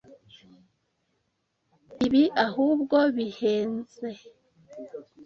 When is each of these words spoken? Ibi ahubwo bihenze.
Ibi 2.05 2.23
ahubwo 2.45 2.97
bihenze. 3.15 4.07